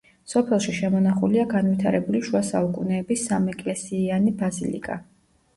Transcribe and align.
სოფელში 0.31 0.71
შემონახულია 0.77 1.43
განვითარებული 1.51 2.21
შუა 2.29 2.43
საუკუნეების 2.49 3.29
სამეკლესიიანი 3.29 4.35
ბაზილიკა. 4.41 4.99